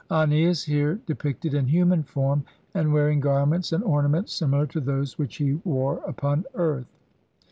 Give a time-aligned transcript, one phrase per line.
[0.09, 4.79] Ani is here de picted in human form, and wearing garments and ornaments similar to
[4.79, 6.97] those which he wore upon earth.